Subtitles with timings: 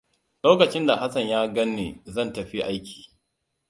[0.43, 3.11] Lokacin da Hassan ya ganni zan tafi aiki.